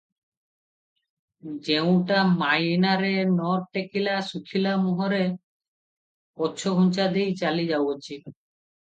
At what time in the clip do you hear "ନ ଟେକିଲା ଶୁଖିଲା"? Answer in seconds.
3.35-4.75